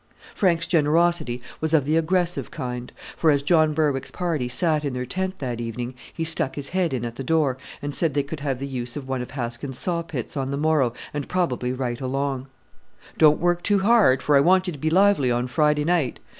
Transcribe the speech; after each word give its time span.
Frank's 0.33 0.65
generosity 0.65 1.43
was 1.59 1.75
of 1.75 1.85
the 1.85 1.95
aggressive 1.95 2.49
kind, 2.49 2.91
for 3.15 3.29
as 3.29 3.43
John 3.43 3.75
Berwick's 3.75 4.09
party 4.09 4.47
sat 4.47 4.83
in 4.83 4.93
their 4.93 5.05
tent 5.05 5.37
that 5.37 5.61
evening 5.61 5.93
he 6.11 6.23
stuck 6.23 6.55
his 6.55 6.69
head 6.69 6.91
in 6.91 7.05
at 7.05 7.17
the 7.17 7.23
door 7.23 7.55
and 7.83 7.93
said 7.93 8.15
they 8.15 8.23
could 8.23 8.39
have 8.39 8.57
the 8.57 8.65
use 8.65 8.95
of 8.95 9.07
one 9.07 9.21
of 9.21 9.29
Haskins' 9.29 9.77
saw 9.77 10.01
pits 10.01 10.35
on 10.35 10.49
the 10.49 10.57
morrow, 10.57 10.93
and 11.13 11.29
probably 11.29 11.71
right 11.71 12.01
along. 12.01 12.47
"Don't 13.19 13.37
work 13.39 13.61
too 13.61 13.81
hard, 13.81 14.23
for 14.23 14.35
I 14.35 14.39
want 14.39 14.65
you 14.65 14.73
to 14.73 14.79
be 14.79 14.89
lively 14.89 15.29
on 15.29 15.45
Friday 15.45 15.85
night! 15.85 16.19